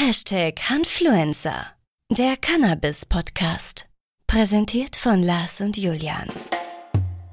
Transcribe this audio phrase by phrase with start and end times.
[0.00, 1.66] Hashtag Hanfluencer,
[2.16, 3.86] der Cannabis-Podcast.
[4.28, 6.28] Präsentiert von Lars und Julian.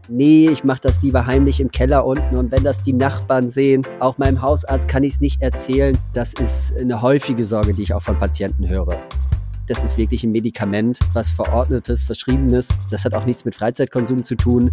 [0.09, 3.85] Nee, ich mache das lieber heimlich im Keller unten und wenn das die Nachbarn sehen,
[3.99, 5.95] auch meinem Hausarzt kann ich es nicht erzählen.
[6.13, 8.99] Das ist eine häufige Sorge, die ich auch von Patienten höre.
[9.67, 12.69] Das ist wirklich ein Medikament, was verordnetes, verschriebenes.
[12.89, 14.71] Das hat auch nichts mit Freizeitkonsum zu tun.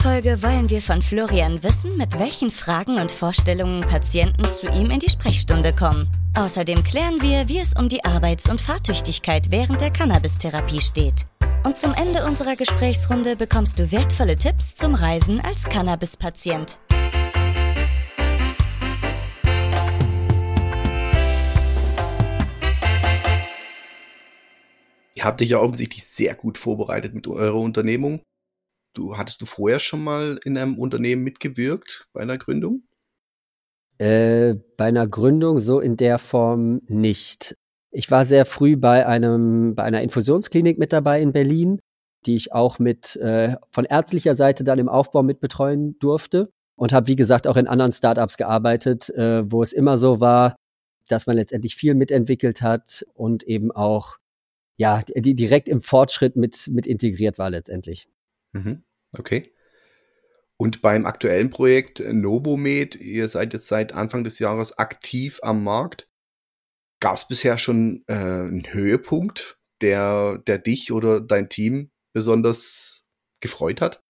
[0.00, 5.00] Folge wollen wir von Florian wissen, mit welchen Fragen und Vorstellungen Patienten zu ihm in
[5.00, 6.08] die Sprechstunde kommen.
[6.36, 11.24] Außerdem klären wir, wie es um die Arbeits- und Fahrtüchtigkeit während der Cannabis-Therapie steht.
[11.64, 16.78] Und zum Ende unserer Gesprächsrunde bekommst du wertvolle Tipps zum Reisen als Cannabis-Patient.
[25.16, 28.20] Ihr habt euch ja offensichtlich sehr gut vorbereitet mit eurer Unternehmung.
[28.98, 32.82] Du hattest du vorher schon mal in einem Unternehmen mitgewirkt bei einer Gründung?
[33.98, 37.56] Äh, bei einer Gründung so in der Form nicht.
[37.92, 41.78] Ich war sehr früh bei einem bei einer Infusionsklinik mit dabei in Berlin,
[42.26, 47.06] die ich auch mit äh, von ärztlicher Seite dann im Aufbau mitbetreuen durfte und habe
[47.06, 50.56] wie gesagt auch in anderen Startups gearbeitet, äh, wo es immer so war,
[51.06, 54.16] dass man letztendlich viel mitentwickelt hat und eben auch
[54.76, 58.08] ja die direkt im Fortschritt mit mit integriert war letztendlich.
[58.52, 58.82] Mhm.
[59.16, 59.52] Okay.
[60.56, 66.08] Und beim aktuellen Projekt Novomed, ihr seid jetzt seit Anfang des Jahres aktiv am Markt.
[67.00, 73.06] Gab es bisher schon äh, einen Höhepunkt, der, der dich oder dein Team besonders
[73.40, 74.02] gefreut hat?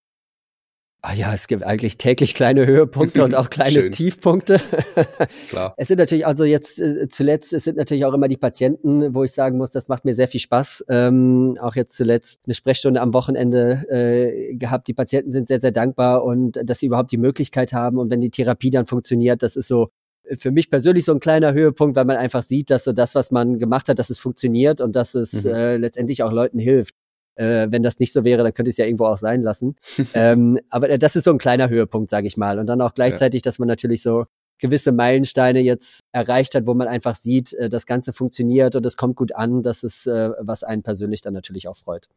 [1.01, 4.61] Ah ja, es gibt eigentlich täglich kleine Höhepunkte und auch kleine Tiefpunkte.
[5.49, 5.75] Klar.
[5.77, 9.23] Es sind natürlich also jetzt äh, zuletzt, es sind natürlich auch immer die Patienten, wo
[9.23, 10.87] ich sagen muss, das macht mir sehr viel Spaß.
[10.89, 14.89] Ähm, auch jetzt zuletzt eine Sprechstunde am Wochenende äh, gehabt.
[14.89, 18.21] Die Patienten sind sehr, sehr dankbar und dass sie überhaupt die Möglichkeit haben und wenn
[18.21, 19.91] die Therapie dann funktioniert, das ist so
[20.37, 23.31] für mich persönlich so ein kleiner Höhepunkt, weil man einfach sieht, dass so das, was
[23.31, 25.51] man gemacht hat, dass es funktioniert und dass es mhm.
[25.51, 26.95] äh, letztendlich auch Leuten hilft.
[27.39, 29.77] Äh, wenn das nicht so wäre, dann könnte es ja irgendwo auch sein lassen.
[30.15, 32.59] ähm, aber das ist so ein kleiner Höhepunkt, sage ich mal.
[32.59, 33.45] Und dann auch gleichzeitig, ja.
[33.45, 34.27] dass man natürlich so
[34.59, 38.97] gewisse Meilensteine jetzt erreicht hat, wo man einfach sieht, äh, das Ganze funktioniert und es
[38.97, 39.63] kommt gut an.
[39.63, 42.09] Das ist, äh, was einen persönlich dann natürlich auch freut.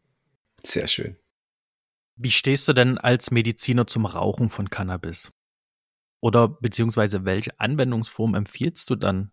[0.63, 1.17] Sehr schön.
[2.15, 5.31] Wie stehst du denn als Mediziner zum Rauchen von Cannabis?
[6.19, 9.31] Oder beziehungsweise welche Anwendungsform empfiehlst du dann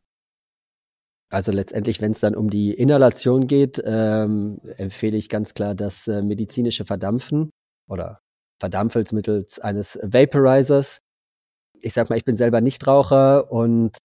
[1.31, 6.09] also letztendlich, wenn es dann um die Inhalation geht, ähm, empfehle ich ganz klar das
[6.09, 7.51] äh, medizinische Verdampfen
[7.89, 8.21] oder
[8.61, 11.01] Verdampfels mittels eines Vaporizers.
[11.81, 13.99] Ich sag mal, ich bin selber Nichtraucher und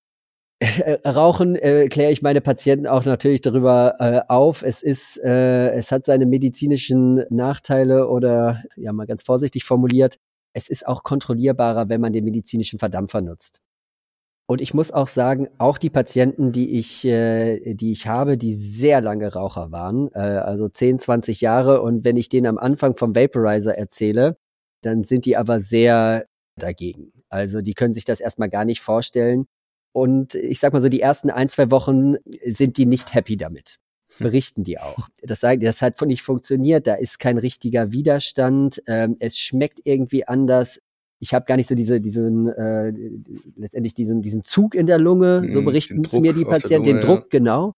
[1.06, 4.64] Rauchen äh, kläre ich meine Patienten auch natürlich darüber äh, auf.
[4.64, 10.18] Es ist, äh, es hat seine medizinischen Nachteile oder ja mal ganz vorsichtig formuliert.
[10.54, 13.60] Es ist auch kontrollierbarer, wenn man den medizinischen Verdampfer nutzt.
[14.46, 18.54] Und ich muss auch sagen, auch die Patienten, die ich, äh, die ich habe, die
[18.56, 22.94] sehr lange Raucher waren, äh, also 10, 20 Jahre, und wenn ich denen am Anfang
[22.96, 24.38] vom Vaporizer erzähle,
[24.82, 26.26] dann sind die aber sehr
[26.58, 27.14] dagegen.
[27.30, 29.48] Also die können sich das erstmal gar nicht vorstellen.
[29.94, 32.16] Und ich sag mal so, die ersten ein, zwei Wochen
[32.46, 33.80] sind die nicht happy damit.
[34.18, 34.26] Hm.
[34.26, 35.08] Berichten die auch.
[35.22, 39.80] Das sagen die, das hat nicht funktioniert, da ist kein richtiger Widerstand, ähm, es schmeckt
[39.84, 40.80] irgendwie anders,
[41.24, 42.92] ich habe gar nicht so diese, diesen, äh,
[43.56, 47.00] letztendlich diesen, diesen Zug in der Lunge, so mhm, berichten es mir die Patienten, den
[47.00, 47.40] Druck, ja.
[47.40, 47.74] genau.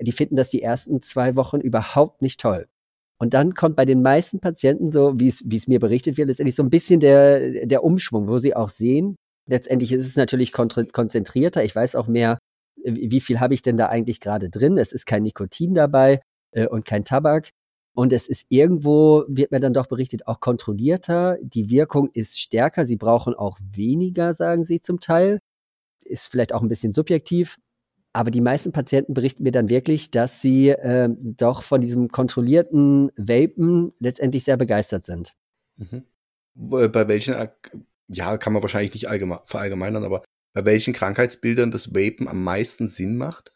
[0.00, 2.66] Die finden das die ersten zwei Wochen überhaupt nicht toll.
[3.20, 6.26] Und dann kommt bei den meisten Patienten so, wie es, wie es mir berichtet wird,
[6.26, 9.14] letztendlich so ein bisschen der, der Umschwung, wo sie auch sehen,
[9.46, 11.62] letztendlich ist es natürlich konzentrierter.
[11.62, 12.38] Ich weiß auch mehr,
[12.82, 14.76] wie viel habe ich denn da eigentlich gerade drin.
[14.76, 16.18] Es ist kein Nikotin dabei
[16.50, 17.50] äh, und kein Tabak.
[17.98, 21.36] Und es ist irgendwo, wird mir dann doch berichtet, auch kontrollierter.
[21.42, 22.84] Die Wirkung ist stärker.
[22.84, 25.40] Sie brauchen auch weniger, sagen sie zum Teil.
[26.04, 27.58] Ist vielleicht auch ein bisschen subjektiv.
[28.12, 33.10] Aber die meisten Patienten berichten mir dann wirklich, dass sie äh, doch von diesem kontrollierten
[33.16, 35.34] Vapen letztendlich sehr begeistert sind.
[35.74, 36.04] Mhm.
[36.54, 37.34] Bei welchen,
[38.06, 39.08] ja, kann man wahrscheinlich nicht
[39.46, 40.22] verallgemeinern, aber
[40.52, 43.50] bei welchen Krankheitsbildern das Vapen am meisten Sinn macht?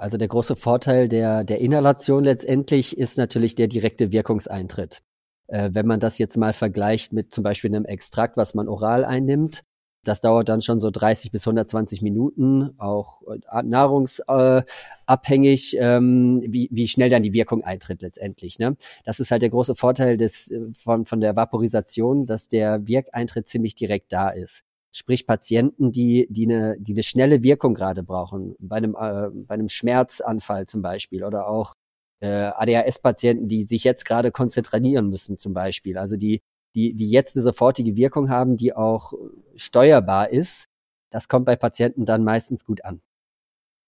[0.00, 5.02] Also der große Vorteil der, der Inhalation letztendlich ist natürlich der direkte Wirkungseintritt.
[5.48, 9.04] Äh, wenn man das jetzt mal vergleicht mit zum Beispiel einem Extrakt, was man oral
[9.04, 9.62] einnimmt,
[10.02, 16.70] das dauert dann schon so 30 bis 120 Minuten, auch äh, nahrungsabhängig, äh, ähm, wie,
[16.72, 18.58] wie schnell dann die Wirkung eintritt letztendlich.
[18.58, 18.78] Ne?
[19.04, 23.48] Das ist halt der große Vorteil des, äh, von, von der Vaporisation, dass der Wirkeintritt
[23.48, 24.64] ziemlich direkt da ist.
[24.92, 29.54] Sprich Patienten, die, die, eine, die eine schnelle Wirkung gerade brauchen, bei einem, äh, bei
[29.54, 31.74] einem Schmerzanfall zum Beispiel oder auch
[32.20, 36.42] äh, ADHS-Patienten, die sich jetzt gerade konzentrieren müssen zum Beispiel, also die,
[36.74, 39.12] die, die jetzt eine sofortige Wirkung haben, die auch
[39.56, 40.66] steuerbar ist.
[41.10, 43.00] das kommt bei Patienten dann meistens gut an.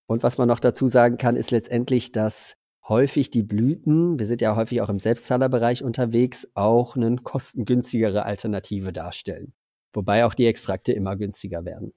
[0.07, 2.55] Und was man noch dazu sagen kann, ist letztendlich, dass
[2.89, 8.93] häufig die Blüten, wir sind ja häufig auch im Selbstzahlerbereich unterwegs, auch eine kostengünstigere Alternative
[8.93, 9.55] darstellen.
[9.93, 11.93] Wobei auch die Extrakte immer günstiger werden.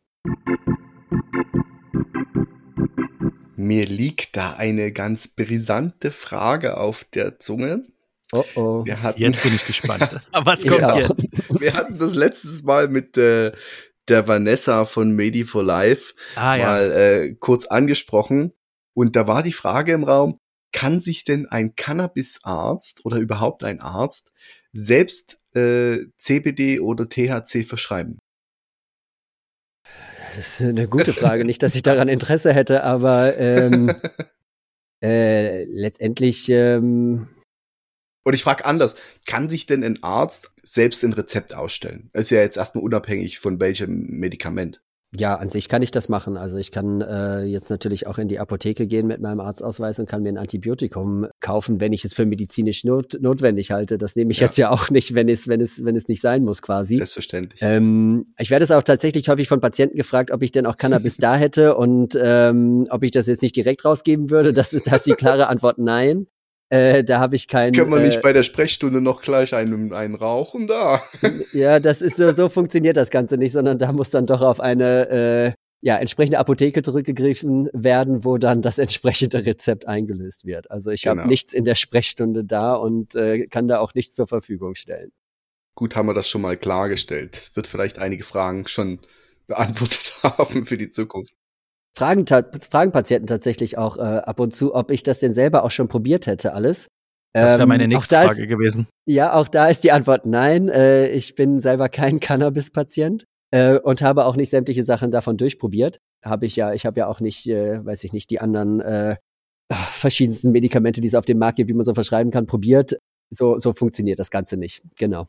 [3.56, 7.84] Mir liegt da eine ganz brisante Frage auf der Zunge.
[8.32, 8.86] Oh oh.
[8.88, 10.20] Hatten, jetzt bin ich gespannt.
[10.32, 11.28] Was kommt jetzt?
[11.60, 13.54] Wir hatten das letztes Mal mit äh,
[14.08, 16.90] der Vanessa von Medi for Life ah, mal ja.
[16.90, 18.54] äh, kurz angesprochen.
[18.94, 20.40] Und da war die Frage im Raum,
[20.72, 24.32] kann sich denn ein Cannabisarzt oder überhaupt ein Arzt
[24.75, 28.19] selbst äh, CBD oder THC verschreiben?
[30.36, 31.45] Das ist eine gute Frage.
[31.45, 33.95] Nicht, dass ich daran Interesse hätte, aber ähm,
[35.04, 36.50] äh, letztendlich.
[36.50, 37.30] Ähm
[38.25, 42.10] Und ich frage anders: Kann sich denn ein Arzt selbst ein Rezept ausstellen?
[42.13, 44.81] ist ja jetzt erstmal unabhängig von welchem Medikament.
[45.20, 46.38] Ja, an sich kann ich das machen.
[46.38, 50.08] Also ich kann äh, jetzt natürlich auch in die Apotheke gehen mit meinem Arztausweis und
[50.08, 53.98] kann mir ein Antibiotikum kaufen, wenn ich es für medizinisch not notwendig halte.
[53.98, 54.48] Das nehme ich ja.
[54.48, 56.98] jetzt ja auch nicht, wenn es, wenn es, wenn es nicht sein muss, quasi.
[56.98, 57.62] Selbstverständlich.
[57.62, 61.18] Ähm, ich werde es auch tatsächlich häufig von Patienten gefragt, ob ich denn auch Cannabis
[61.18, 64.54] da hätte und ähm, ob ich das jetzt nicht direkt rausgeben würde.
[64.54, 66.28] Das ist, das ist die klare Antwort nein.
[66.75, 67.74] Äh, da habe ich keinen.
[67.74, 71.01] Können wir nicht äh, bei der Sprechstunde noch gleich einen, einen rauchen da?
[71.54, 74.60] ja, das ist so, so funktioniert das Ganze nicht, sondern da muss dann doch auf
[74.60, 75.51] eine äh,
[75.81, 80.69] ja, entsprechende Apotheke zurückgegriffen werden, wo dann das entsprechende Rezept eingelöst wird.
[80.72, 81.18] Also ich genau.
[81.18, 85.12] habe nichts in der Sprechstunde da und äh, kann da auch nichts zur Verfügung stellen.
[85.75, 87.36] Gut, haben wir das schon mal klargestellt.
[87.36, 89.00] Es wird vielleicht einige Fragen schon
[89.48, 91.36] beantwortet haben für die Zukunft
[91.96, 95.72] fragen, fragen Patienten tatsächlich auch äh, ab und zu, ob ich das denn selber auch
[95.72, 96.88] schon probiert hätte, alles.
[97.34, 98.88] Das wäre meine ähm, nächste Frage ist, gewesen.
[99.06, 100.70] Ja, auch da ist die Antwort nein.
[100.70, 106.00] Äh, ich bin selber kein Cannabis-Patient äh, und habe auch nicht sämtliche Sachen davon durchprobiert.
[106.24, 109.18] Habe ich ja, ich habe ja auch nicht, äh, weiß ich nicht, die anderen äh,
[109.70, 112.98] verschiedensten Medikamente, die es auf dem Markt gibt, wie man so verschreiben kann, probiert.
[113.32, 114.82] So, so funktioniert das Ganze nicht.
[114.98, 115.28] Genau.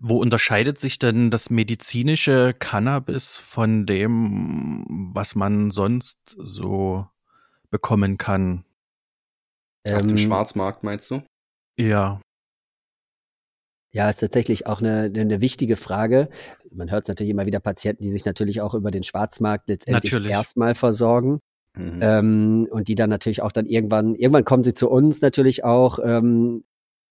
[0.00, 7.06] Wo unterscheidet sich denn das medizinische Cannabis von dem, was man sonst so
[7.70, 8.64] bekommen kann?
[9.86, 11.22] Auf dem ähm, Schwarzmarkt meinst du?
[11.76, 12.20] Ja.
[13.90, 16.28] Ja, ist tatsächlich auch eine, eine wichtige Frage.
[16.70, 20.30] Man hört natürlich immer wieder Patienten, die sich natürlich auch über den Schwarzmarkt letztendlich natürlich.
[20.30, 21.40] erstmal versorgen.
[21.74, 22.00] Mhm.
[22.02, 25.98] Ähm, und die dann natürlich auch dann irgendwann, irgendwann kommen sie zu uns natürlich auch,
[26.04, 26.64] ähm,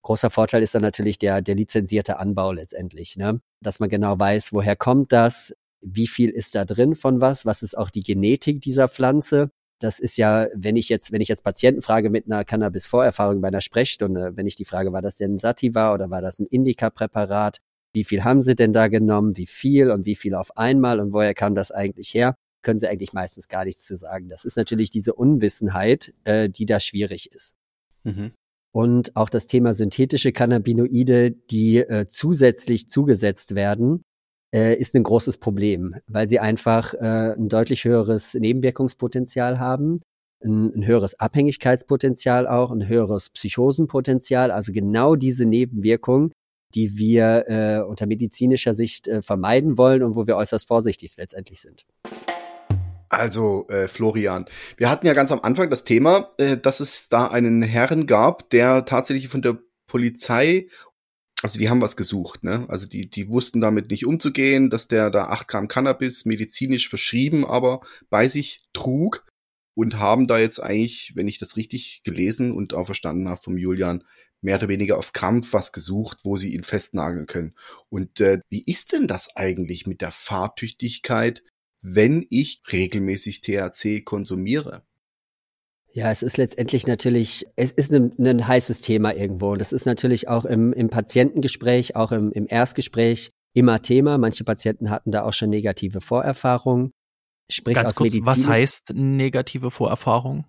[0.08, 3.42] Großer Vorteil ist dann natürlich der, der lizenzierte Anbau letztendlich, ne?
[3.62, 7.62] dass man genau weiß, woher kommt das, wie viel ist da drin von was, was
[7.62, 9.52] ist auch die Genetik dieser Pflanze.
[9.82, 13.50] Das ist ja, wenn ich jetzt, wenn ich jetzt Patienten frage mit einer Cannabis-Vorerfahrung bei
[13.50, 16.46] einer Sprechstunde, wenn ich die frage, war das denn ein Sativa oder war das ein
[16.46, 17.58] Indica-Präparat?
[17.92, 19.36] Wie viel haben sie denn da genommen?
[19.36, 22.38] Wie viel und wie viel auf einmal und woher kam das eigentlich her?
[22.62, 24.30] Können sie eigentlich meistens gar nichts zu sagen.
[24.30, 27.58] Das ist natürlich diese Unwissenheit, äh, die da schwierig ist.
[28.06, 28.32] Mhm.
[28.78, 34.04] Und auch das Thema synthetische Cannabinoide, die äh, zusätzlich zugesetzt werden,
[34.54, 40.02] äh, ist ein großes Problem, weil sie einfach äh, ein deutlich höheres Nebenwirkungspotenzial haben,
[40.46, 46.32] ein, ein höheres Abhängigkeitspotenzial auch, ein höheres Psychosenpotenzial, also genau diese Nebenwirkung,
[46.76, 51.62] die wir äh, unter medizinischer Sicht äh, vermeiden wollen und wo wir äußerst vorsichtig letztendlich
[51.62, 51.88] sind.
[53.10, 57.28] Also, äh, Florian, wir hatten ja ganz am Anfang das Thema, äh, dass es da
[57.28, 60.68] einen Herrn gab, der tatsächlich von der Polizei,
[61.42, 62.66] also die haben was gesucht, ne?
[62.68, 67.46] Also die, die wussten damit nicht umzugehen, dass der da acht Gramm Cannabis medizinisch verschrieben,
[67.46, 69.26] aber bei sich trug
[69.76, 73.58] und haben da jetzt eigentlich, wenn ich das richtig gelesen und auch verstanden habe vom
[73.58, 74.04] Julian,
[74.42, 77.56] mehr oder weniger auf Krampf was gesucht, wo sie ihn festnageln können.
[77.90, 81.44] Und äh, wie ist denn das eigentlich mit der Fahrtüchtigkeit
[81.96, 84.84] wenn ich regelmäßig THC konsumiere.
[85.94, 89.54] Ja, es ist letztendlich natürlich, es ist ein, ein heißes Thema irgendwo.
[89.54, 94.18] Und das ist natürlich auch im, im Patientengespräch, auch im, im Erstgespräch immer Thema.
[94.18, 96.92] Manche Patienten hatten da auch schon negative Vorerfahrungen.
[97.50, 98.26] Sprich Ganz aus kurz, Medizin.
[98.26, 100.46] Was heißt negative Vorerfahrung?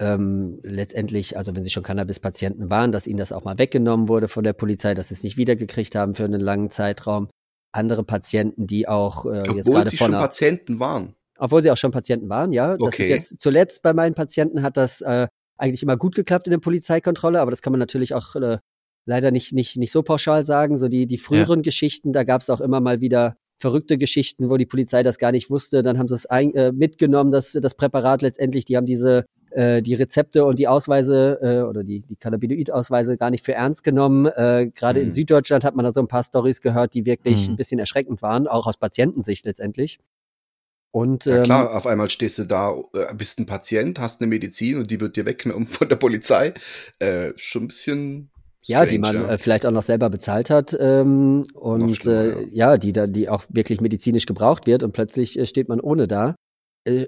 [0.00, 4.28] Ähm, letztendlich, also wenn sie schon Cannabis-Patienten waren, dass ihnen das auch mal weggenommen wurde
[4.28, 7.28] von der Polizei, dass sie es nicht wiedergekriegt haben für einen langen Zeitraum
[7.72, 11.14] andere Patienten, die auch äh, Obwohl jetzt gerade sie schon Patienten waren.
[11.38, 12.76] Obwohl sie auch schon Patienten waren, ja.
[12.76, 13.02] Das okay.
[13.04, 16.58] ist jetzt zuletzt bei meinen Patienten hat das äh, eigentlich immer gut geklappt in der
[16.58, 18.58] Polizeikontrolle, aber das kann man natürlich auch äh,
[19.06, 20.76] leider nicht, nicht, nicht so pauschal sagen.
[20.76, 21.64] So die, die früheren ja.
[21.64, 25.32] Geschichten, da gab es auch immer mal wieder verrückte Geschichten, wo die Polizei das gar
[25.32, 25.82] nicht wusste.
[25.82, 28.64] Dann haben sie es ein, äh, mitgenommen, das, das Präparat letztendlich.
[28.64, 33.30] Die haben diese äh, die Rezepte und die Ausweise äh, oder die, die Cannabinoid-Ausweise gar
[33.30, 34.26] nicht für ernst genommen.
[34.26, 35.06] Äh, Gerade mhm.
[35.06, 37.54] in Süddeutschland hat man da so ein paar Stories gehört, die wirklich mhm.
[37.54, 39.98] ein bisschen erschreckend waren, auch aus Patientensicht letztendlich.
[40.92, 44.28] Und, ja klar, ähm, auf einmal stehst du da, äh, bist ein Patient, hast eine
[44.28, 46.52] Medizin und die wird dir weggenommen von der Polizei.
[46.98, 48.30] Äh, schon ein bisschen
[48.62, 49.28] Strange, ja, die man ja.
[49.30, 52.72] Äh, vielleicht auch noch selber bezahlt hat ähm, und schlimmer, äh, ja.
[52.72, 52.78] ja.
[52.78, 56.34] die da, die auch wirklich medizinisch gebraucht wird und plötzlich äh, steht man ohne da.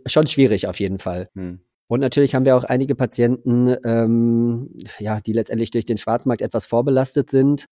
[0.06, 1.30] Schon schwierig auf jeden Fall.
[1.34, 1.60] Hm.
[1.92, 6.64] Und natürlich haben wir auch einige Patienten, ähm, ja, die letztendlich durch den Schwarzmarkt etwas
[6.64, 7.66] vorbelastet sind,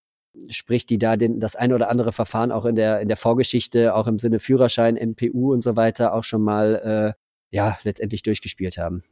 [0.50, 3.94] sprich, die da den, das ein oder andere Verfahren auch in der in der Vorgeschichte,
[3.94, 8.76] auch im Sinne Führerschein, MPU und so weiter, auch schon mal äh, ja letztendlich durchgespielt
[8.76, 9.04] haben.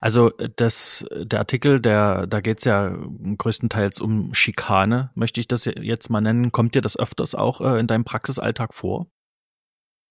[0.00, 2.94] Also äh, das, äh, der Artikel, der, da geht es ja
[3.38, 6.52] größtenteils um Schikane, möchte ich das jetzt mal nennen.
[6.52, 9.06] Kommt dir das öfters auch äh, in deinem Praxisalltag vor?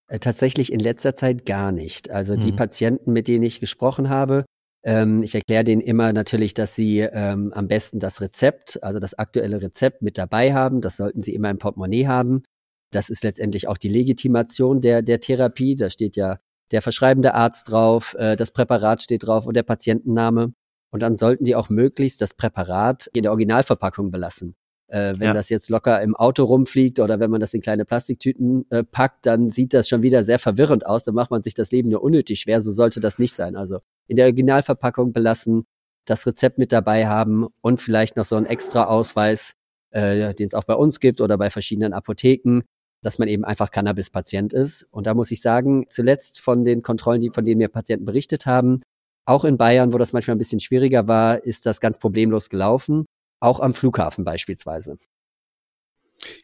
[0.08, 2.12] Äh, tatsächlich in letzter Zeit gar nicht.
[2.12, 2.40] Also mhm.
[2.42, 4.46] die Patienten, mit denen ich gesprochen habe,
[4.84, 9.14] ähm, ich erkläre denen immer natürlich, dass sie ähm, am besten das Rezept, also das
[9.14, 10.82] aktuelle Rezept mit dabei haben.
[10.82, 12.44] Das sollten sie immer im Portemonnaie haben.
[12.92, 15.76] Das ist letztendlich auch die Legitimation der, der Therapie.
[15.76, 16.38] Da steht ja
[16.72, 20.54] der verschreibende Arzt drauf, äh, das Präparat steht drauf und der Patientenname.
[20.92, 24.56] Und dann sollten die auch möglichst das Präparat in der Originalverpackung belassen.
[24.94, 25.34] Äh, wenn ja.
[25.34, 29.26] das jetzt locker im Auto rumfliegt oder wenn man das in kleine Plastiktüten äh, packt,
[29.26, 31.04] dann sieht das schon wieder sehr verwirrend aus.
[31.04, 32.62] Dann macht man sich das Leben nur unnötig schwer.
[32.62, 33.56] So sollte das nicht sein.
[33.56, 35.66] Also in der Originalverpackung belassen,
[36.06, 39.54] das Rezept mit dabei haben und vielleicht noch so einen extra Ausweis,
[39.90, 42.62] äh, den es auch bei uns gibt oder bei verschiedenen Apotheken,
[43.02, 44.86] dass man eben einfach Cannabis-Patient ist.
[44.92, 48.46] Und da muss ich sagen, zuletzt von den Kontrollen, die, von denen mir Patienten berichtet
[48.46, 48.82] haben,
[49.26, 53.06] auch in Bayern, wo das manchmal ein bisschen schwieriger war, ist das ganz problemlos gelaufen.
[53.44, 54.98] Auch am Flughafen beispielsweise.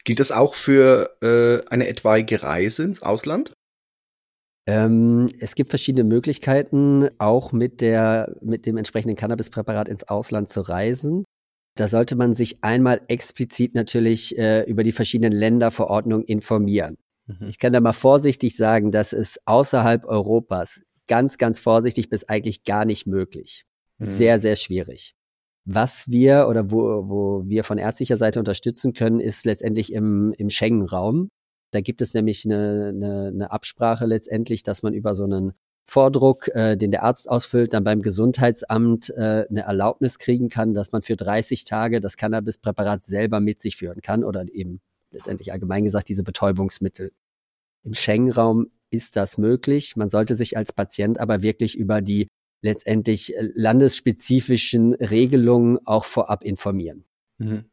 [0.04, 3.54] Gilt das auch für äh, eine etwaige Reise ins Ausland?
[4.66, 10.60] Ähm, es gibt verschiedene Möglichkeiten, auch mit der, mit dem entsprechenden Cannabispräparat ins Ausland zu
[10.60, 11.24] reisen.
[11.74, 16.98] Da sollte man sich einmal explizit natürlich äh, über die verschiedenen Länderverordnungen informieren.
[17.26, 17.46] Mhm.
[17.48, 22.64] Ich kann da mal vorsichtig sagen, dass es außerhalb Europas ganz, ganz vorsichtig bis eigentlich
[22.64, 23.64] gar nicht möglich.
[23.96, 24.04] Mhm.
[24.04, 25.14] Sehr, sehr schwierig.
[25.72, 30.50] Was wir oder wo, wo wir von ärztlicher Seite unterstützen können, ist letztendlich im, im
[30.50, 31.28] Schengen-Raum.
[31.70, 35.52] Da gibt es nämlich eine, eine, eine Absprache letztendlich, dass man über so einen
[35.88, 40.90] Vordruck, äh, den der Arzt ausfüllt, dann beim Gesundheitsamt äh, eine Erlaubnis kriegen kann, dass
[40.90, 44.80] man für 30 Tage das Cannabispräparat selber mit sich führen kann oder eben
[45.12, 47.12] letztendlich allgemein gesagt diese Betäubungsmittel.
[47.84, 49.94] Im Schengen-Raum ist das möglich.
[49.94, 52.26] Man sollte sich als Patient aber wirklich über die
[52.62, 57.04] letztendlich äh, landesspezifischen Regelungen auch vorab informieren.
[57.38, 57.64] Mhm.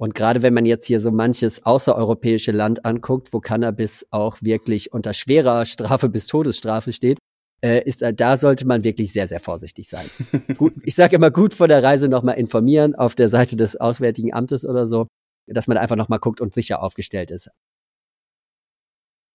[0.00, 4.94] Und gerade wenn man jetzt hier so manches außereuropäische Land anguckt, wo Cannabis auch wirklich
[4.94, 7.18] unter schwerer Strafe bis Todesstrafe steht,
[7.62, 10.06] äh, ist äh, da sollte man wirklich sehr, sehr vorsichtig sein.
[10.56, 14.32] gut, ich sage immer gut vor der Reise nochmal informieren auf der Seite des Auswärtigen
[14.32, 15.06] Amtes oder so,
[15.46, 17.50] dass man einfach nochmal guckt und sicher aufgestellt ist.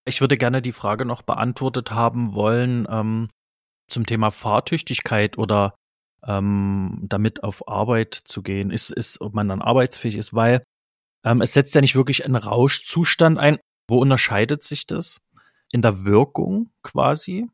[0.07, 3.29] Ich würde gerne die Frage noch beantwortet haben wollen ähm,
[3.87, 5.75] zum Thema Fahrtüchtigkeit oder
[6.25, 10.63] ähm, damit auf Arbeit zu gehen, ist, ist, ob man dann arbeitsfähig ist, weil
[11.23, 13.57] ähm, es setzt ja nicht wirklich einen Rauschzustand ein.
[13.87, 15.17] Wo unterscheidet sich das?
[15.71, 17.47] In der Wirkung quasi?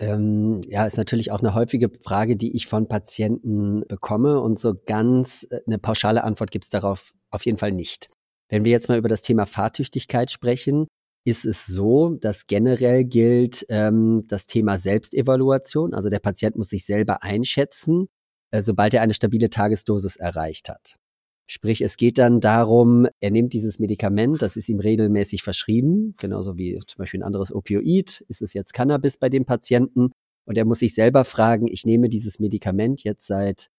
[0.00, 4.74] Ähm, ja, ist natürlich auch eine häufige Frage, die ich von Patienten bekomme und so
[4.86, 8.08] ganz äh, eine pauschale Antwort gibt es darauf auf jeden Fall nicht.
[8.48, 10.86] Wenn wir jetzt mal über das Thema Fahrtüchtigkeit sprechen,
[11.24, 15.94] ist es so, dass generell gilt ähm, das Thema Selbstevaluation.
[15.94, 18.08] Also der Patient muss sich selber einschätzen,
[18.50, 20.96] äh, sobald er eine stabile Tagesdosis erreicht hat.
[21.50, 26.58] Sprich, es geht dann darum, er nimmt dieses Medikament, das ist ihm regelmäßig verschrieben, genauso
[26.58, 30.10] wie zum Beispiel ein anderes Opioid, ist es jetzt Cannabis bei dem Patienten.
[30.44, 33.70] Und er muss sich selber fragen, ich nehme dieses Medikament jetzt seit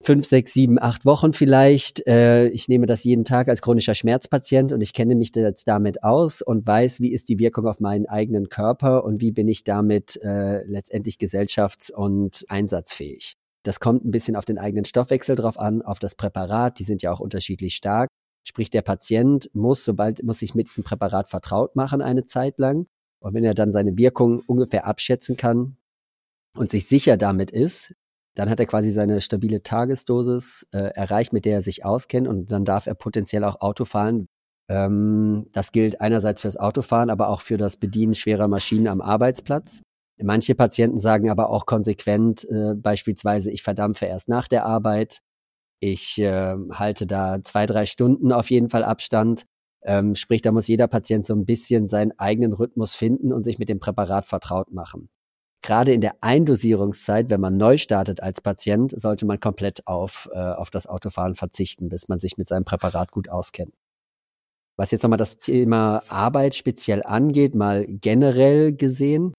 [0.00, 2.06] fünf, sechs, sieben, acht Wochen vielleicht.
[2.06, 6.04] Äh, ich nehme das jeden Tag als chronischer Schmerzpatient und ich kenne mich jetzt damit
[6.04, 9.64] aus und weiß, wie ist die Wirkung auf meinen eigenen Körper und wie bin ich
[9.64, 13.34] damit äh, letztendlich gesellschafts- und einsatzfähig.
[13.64, 16.78] Das kommt ein bisschen auf den eigenen Stoffwechsel drauf an, auf das Präparat.
[16.78, 18.08] Die sind ja auch unterschiedlich stark.
[18.46, 22.86] Sprich, der Patient muss, sobald, muss sich mit diesem Präparat vertraut machen eine Zeit lang.
[23.20, 25.76] Und wenn er dann seine Wirkung ungefähr abschätzen kann
[26.56, 27.94] und sich sicher damit ist,
[28.38, 32.52] dann hat er quasi seine stabile Tagesdosis äh, erreicht, mit der er sich auskennt und
[32.52, 34.28] dann darf er potenziell auch Auto fahren.
[34.68, 39.82] Ähm, das gilt einerseits fürs Autofahren, aber auch für das Bedienen schwerer Maschinen am Arbeitsplatz.
[40.22, 45.18] Manche Patienten sagen aber auch konsequent, äh, beispielsweise, ich verdampfe erst nach der Arbeit.
[45.80, 49.46] Ich äh, halte da zwei, drei Stunden auf jeden Fall Abstand.
[49.82, 53.58] Ähm, sprich, da muss jeder Patient so ein bisschen seinen eigenen Rhythmus finden und sich
[53.58, 55.08] mit dem Präparat vertraut machen.
[55.68, 60.38] Gerade in der Eindosierungszeit, wenn man neu startet als Patient, sollte man komplett auf, äh,
[60.38, 63.74] auf das Autofahren verzichten, bis man sich mit seinem Präparat gut auskennt.
[64.78, 69.34] Was jetzt nochmal das Thema Arbeit speziell angeht, mal generell gesehen,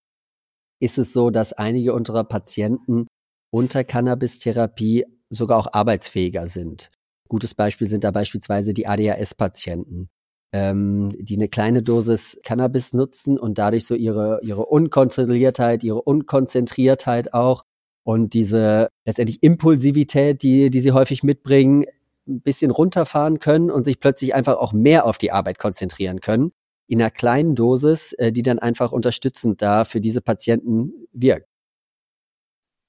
[0.79, 3.07] ist es so, dass einige unserer Patienten
[3.51, 6.91] unter Cannabis-Therapie sogar auch arbeitsfähiger sind.
[7.27, 10.09] Gutes Beispiel sind da beispielsweise die ADHS-Patienten,
[10.51, 17.33] ähm, die eine kleine Dosis Cannabis nutzen und dadurch so ihre, ihre Unkontrolliertheit, ihre Unkonzentriertheit
[17.33, 17.63] auch
[18.03, 21.85] und diese letztendlich Impulsivität, die, die sie häufig mitbringen,
[22.27, 26.51] ein bisschen runterfahren können und sich plötzlich einfach auch mehr auf die Arbeit konzentrieren können.
[26.87, 31.47] In einer kleinen Dosis, äh, die dann einfach unterstützend da für diese Patienten wirkt.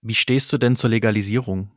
[0.03, 1.71] Wie stehst du denn zur Legalisierung?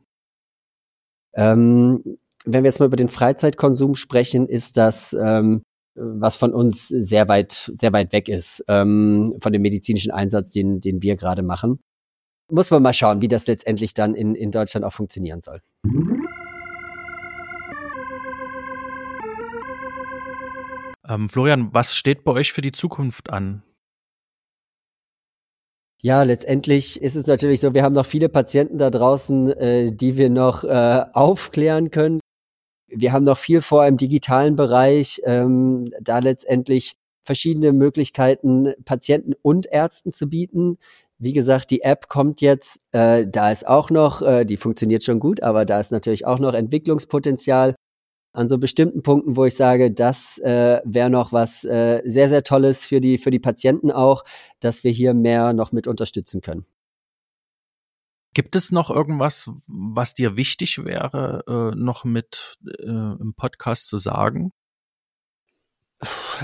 [1.34, 5.62] Ähm, wenn wir jetzt mal über den Freizeitkonsum sprechen, ist das ähm,
[5.94, 10.80] was von uns sehr weit, sehr weit weg ist, ähm, von dem medizinischen Einsatz, den,
[10.80, 11.80] den wir gerade machen.
[12.50, 15.60] Muss man mal schauen, wie das letztendlich dann in, in Deutschland auch funktionieren soll.
[21.08, 23.62] Ähm, Florian, was steht bei euch für die Zukunft an?
[26.02, 30.18] Ja, letztendlich ist es natürlich so, wir haben noch viele Patienten da draußen, äh, die
[30.18, 32.20] wir noch äh, aufklären können.
[32.88, 39.66] Wir haben noch viel vor im digitalen Bereich, ähm, da letztendlich verschiedene Möglichkeiten Patienten und
[39.66, 40.78] Ärzten zu bieten.
[41.18, 45.20] Wie gesagt, die App kommt jetzt, äh, da ist auch noch, äh, die funktioniert schon
[45.20, 47.74] gut, aber da ist natürlich auch noch Entwicklungspotenzial
[48.34, 52.42] an so bestimmten Punkten, wo ich sage, das äh, wäre noch was äh, sehr, sehr
[52.42, 54.24] Tolles für die, für die Patienten auch,
[54.60, 56.66] dass wir hier mehr noch mit unterstützen können.
[58.34, 63.96] Gibt es noch irgendwas, was dir wichtig wäre, äh, noch mit äh, im Podcast zu
[63.96, 64.52] sagen?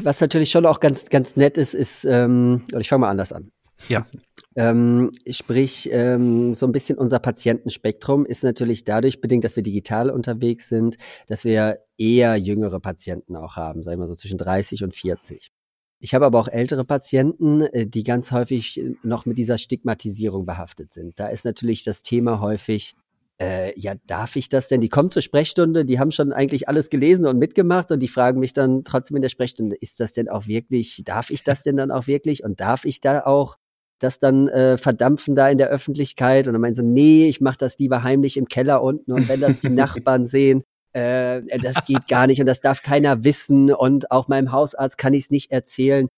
[0.02, 3.52] Was natürlich schon auch ganz, ganz nett ist, ist, ähm, ich fange mal anders an.
[3.88, 4.06] Ja.
[4.56, 10.10] Ähm, sprich, ähm, so ein bisschen unser Patientenspektrum ist natürlich dadurch bedingt, dass wir digital
[10.10, 10.96] unterwegs sind,
[11.28, 15.52] dass wir eher jüngere Patienten auch haben, sagen wir so zwischen 30 und 40.
[16.02, 20.94] Ich habe aber auch ältere Patienten, äh, die ganz häufig noch mit dieser Stigmatisierung behaftet
[20.94, 21.20] sind.
[21.20, 22.94] Da ist natürlich das Thema häufig,
[23.38, 24.80] äh, ja, darf ich das denn?
[24.80, 28.40] Die kommen zur Sprechstunde, die haben schon eigentlich alles gelesen und mitgemacht und die fragen
[28.40, 31.76] mich dann trotzdem in der Sprechstunde, ist das denn auch wirklich, darf ich das denn
[31.76, 33.56] dann auch wirklich und darf ich da auch
[33.98, 37.58] das dann äh, verdampfen da in der Öffentlichkeit und dann meinen sie, nee, ich mache
[37.58, 42.08] das lieber heimlich im Keller unten und wenn das die Nachbarn sehen, äh, das geht
[42.08, 45.50] gar nicht und das darf keiner wissen und auch meinem Hausarzt kann ich es nicht
[45.50, 46.08] erzählen.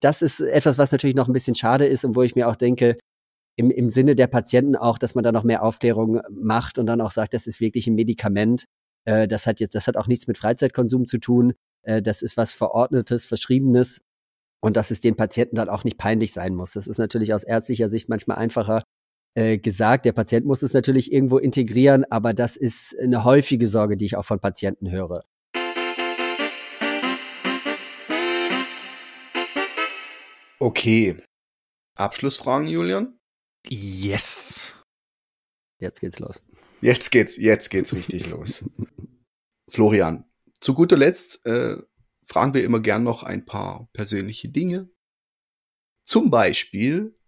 [0.00, 2.56] Das ist etwas, was natürlich noch ein bisschen schade ist und wo ich mir auch
[2.56, 2.98] denke,
[3.56, 7.00] im, im Sinne der Patienten auch, dass man da noch mehr Aufklärung macht und dann
[7.00, 8.64] auch sagt, das ist wirklich ein Medikament.
[9.04, 11.54] Äh, das hat jetzt, das hat auch nichts mit Freizeitkonsum zu tun.
[11.82, 14.00] Äh, das ist was Verordnetes, Verschriebenes
[14.62, 16.72] und dass es den Patienten dann auch nicht peinlich sein muss.
[16.72, 18.82] Das ist natürlich aus ärztlicher Sicht manchmal einfacher
[19.34, 20.04] äh, gesagt.
[20.04, 24.16] Der Patient muss es natürlich irgendwo integrieren, aber das ist eine häufige Sorge, die ich
[24.16, 25.24] auch von Patienten höre.
[30.58, 31.16] Okay.
[31.94, 33.18] Abschlussfragen, Julian?
[33.68, 34.74] Yes.
[35.78, 36.42] Jetzt geht's los.
[36.82, 38.64] Jetzt geht's, jetzt geht's richtig los.
[39.68, 40.24] Florian,
[40.60, 41.78] zu guter Letzt äh,
[42.26, 44.90] fragen wir immer gern noch ein paar persönliche Dinge.
[46.02, 47.18] Zum Beispiel,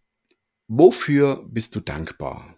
[0.68, 2.56] wofür bist du dankbar?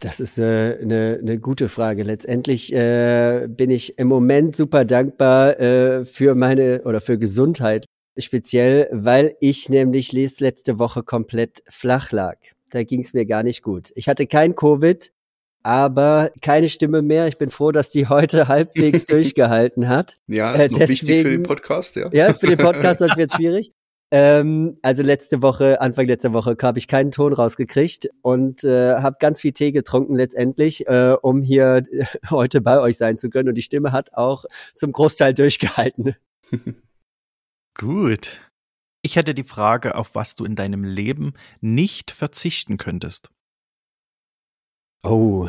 [0.00, 2.02] Das ist äh, eine, eine gute Frage.
[2.02, 7.86] Letztendlich äh, bin ich im Moment super dankbar äh, für meine oder für Gesundheit.
[8.18, 12.36] Speziell, weil ich nämlich letzte Woche komplett flach lag.
[12.70, 13.92] Da ging es mir gar nicht gut.
[13.94, 15.12] Ich hatte kein Covid,
[15.62, 17.28] aber keine Stimme mehr.
[17.28, 20.16] Ich bin froh, dass die heute halbwegs durchgehalten hat.
[20.26, 22.10] Ja, ist äh, noch deswegen, wichtig für den Podcast, ja.
[22.12, 23.70] Ja, für den Podcast das wird schwierig.
[24.14, 29.16] Ähm, also letzte Woche, Anfang letzter Woche, habe ich keinen Ton rausgekriegt und äh, habe
[29.18, 31.82] ganz viel Tee getrunken letztendlich, äh, um hier
[32.30, 33.48] heute bei euch sein zu können.
[33.48, 34.44] Und die Stimme hat auch
[34.74, 36.14] zum Großteil durchgehalten.
[37.74, 38.42] Gut.
[39.00, 43.30] Ich hätte die Frage, auf was du in deinem Leben nicht verzichten könntest.
[45.02, 45.48] Oh,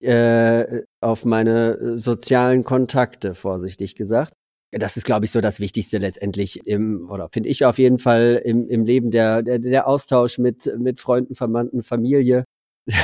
[0.00, 4.34] äh, auf meine äh, sozialen Kontakte, vorsichtig gesagt.
[4.72, 8.42] Das ist, glaube ich, so das Wichtigste letztendlich im, oder finde ich auf jeden Fall
[8.44, 12.44] im, im Leben der, der, der Austausch mit, mit Freunden, Verwandten, Familie.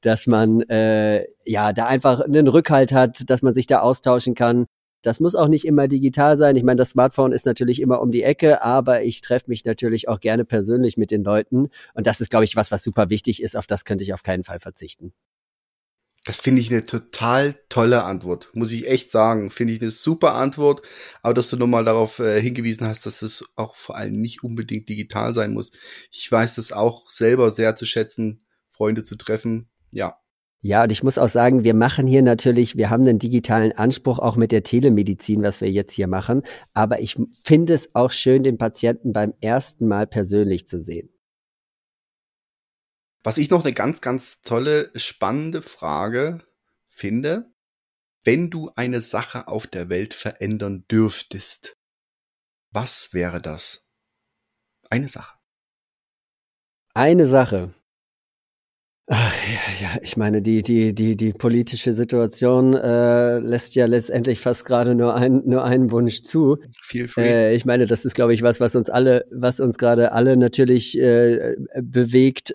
[0.00, 4.66] dass man äh, ja da einfach einen Rückhalt hat, dass man sich da austauschen kann,
[5.06, 6.56] das muss auch nicht immer digital sein.
[6.56, 10.08] Ich meine, das Smartphone ist natürlich immer um die Ecke, aber ich treffe mich natürlich
[10.08, 11.68] auch gerne persönlich mit den Leuten.
[11.94, 13.56] Und das ist, glaube ich, was, was super wichtig ist.
[13.56, 15.12] Auf das könnte ich auf keinen Fall verzichten.
[16.26, 19.48] Das finde ich eine total tolle Antwort, muss ich echt sagen.
[19.48, 20.82] Finde ich eine super Antwort.
[21.22, 24.88] Aber dass du nochmal darauf äh, hingewiesen hast, dass es auch vor allem nicht unbedingt
[24.88, 25.70] digital sein muss.
[26.10, 29.68] Ich weiß das auch selber sehr zu schätzen, Freunde zu treffen.
[29.92, 30.16] Ja.
[30.62, 34.18] Ja, und ich muss auch sagen, wir machen hier natürlich, wir haben einen digitalen Anspruch
[34.18, 36.42] auch mit der Telemedizin, was wir jetzt hier machen.
[36.74, 41.08] Aber ich finde es auch schön, den Patienten beim ersten Mal persönlich zu sehen.
[43.26, 46.44] Was ich noch eine ganz, ganz tolle, spannende Frage
[46.86, 47.50] finde,
[48.22, 51.76] wenn du eine Sache auf der Welt verändern dürftest,
[52.70, 53.90] was wäre das?
[54.90, 55.36] Eine Sache.
[56.94, 57.74] Eine Sache.
[59.08, 64.38] Ach, ja, ja, ich meine, die, die, die, die politische Situation äh, lässt ja letztendlich
[64.38, 66.58] fast gerade nur, ein, nur einen Wunsch zu.
[66.80, 67.06] Free.
[67.16, 70.36] Äh, ich meine, das ist, glaube ich, was, was uns alle, was uns gerade alle
[70.36, 72.54] natürlich äh, bewegt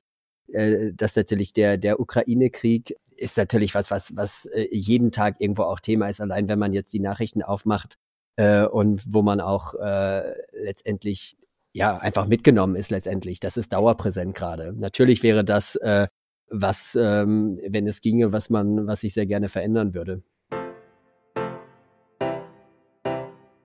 [0.53, 5.63] äh, dass natürlich der, der Ukraine-Krieg ist natürlich was, was, was äh, jeden Tag irgendwo
[5.63, 7.97] auch Thema ist, allein wenn man jetzt die Nachrichten aufmacht
[8.35, 11.37] äh, und wo man auch äh, letztendlich
[11.73, 13.39] ja einfach mitgenommen ist letztendlich.
[13.39, 14.73] Das ist dauerpräsent gerade.
[14.73, 16.07] Natürlich wäre das äh,
[16.49, 20.23] was, ähm, wenn es ginge, was man, was ich sehr gerne verändern würde.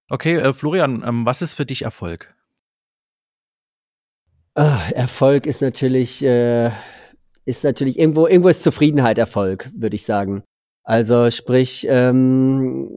[0.09, 2.36] Okay, äh, Florian, ähm, was ist für dich Erfolg?
[4.59, 6.71] Ah, Erfolg ist natürlich, äh,
[7.45, 10.45] ist natürlich irgendwo, irgendwo ist Zufriedenheit Erfolg, würde ich sagen.
[10.83, 12.89] Also sprich, ähm,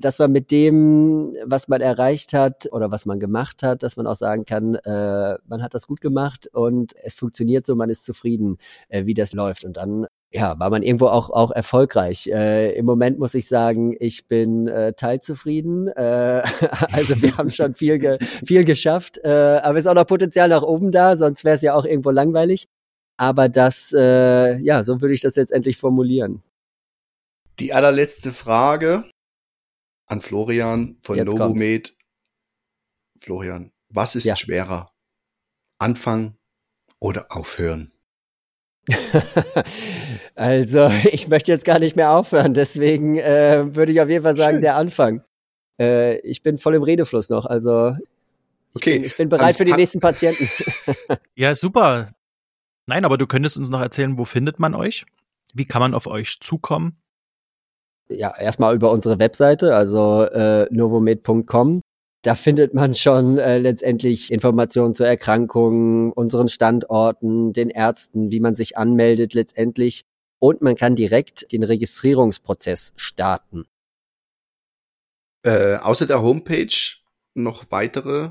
[0.00, 4.06] dass man mit dem, was man erreicht hat oder was man gemacht hat, dass man
[4.06, 8.04] auch sagen kann, äh, man hat das gut gemacht und es funktioniert so, man ist
[8.04, 9.64] zufrieden, äh, wie das läuft.
[9.64, 12.26] Und dann ja, war man irgendwo auch, auch erfolgreich.
[12.26, 15.88] Äh, Im Moment muss ich sagen, ich bin äh, teilzufrieden.
[15.88, 16.42] Äh,
[16.92, 20.62] also wir haben schon viel, ge viel geschafft, äh, aber ist auch noch Potenzial nach
[20.62, 22.68] oben da, sonst wäre es ja auch irgendwo langweilig.
[23.16, 26.42] Aber das, äh, ja, so würde ich das jetzt endlich formulieren.
[27.58, 29.08] Die allerletzte Frage
[30.06, 31.96] an Florian von jetzt Novomed.
[33.18, 34.36] Florian, was ist ja.
[34.36, 34.86] schwerer?
[35.78, 36.36] Anfangen
[37.00, 37.95] oder aufhören?
[40.34, 44.36] also, ich möchte jetzt gar nicht mehr aufhören, deswegen äh, würde ich auf jeden Fall
[44.36, 44.62] sagen, Schön.
[44.62, 45.22] der Anfang.
[45.80, 47.96] Äh, ich bin voll im Redefluss noch, also
[48.74, 48.90] okay.
[48.90, 50.48] ich, bin, ich bin bereit für die nächsten Patienten.
[51.34, 52.10] ja, super.
[52.86, 55.04] Nein, aber du könntest uns noch erzählen, wo findet man euch?
[55.52, 56.96] Wie kann man auf euch zukommen?
[58.08, 61.82] Ja, erstmal über unsere Webseite, also äh, novomed.com.
[62.26, 68.56] Da findet man schon äh, letztendlich Informationen zur Erkrankung, unseren Standorten, den Ärzten, wie man
[68.56, 70.02] sich anmeldet letztendlich.
[70.40, 73.66] Und man kann direkt den Registrierungsprozess starten.
[75.44, 76.96] Äh, außer der Homepage
[77.34, 78.30] noch weitere